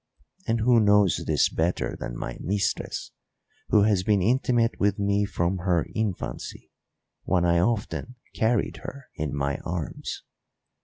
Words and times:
And 0.47 0.61
who 0.61 0.79
knows 0.79 1.25
this 1.27 1.47
better 1.47 1.95
than 1.95 2.17
my 2.17 2.35
mistress, 2.39 3.11
who 3.69 3.83
has 3.83 4.01
been 4.01 4.23
intimate 4.23 4.79
with 4.79 4.97
me 4.97 5.25
from 5.25 5.59
her 5.59 5.85
infancy, 5.93 6.71
when 7.25 7.45
I 7.45 7.59
often 7.59 8.15
carried 8.33 8.77
her 8.77 9.09
in 9.13 9.31
my 9.35 9.57
arms? 9.59 10.23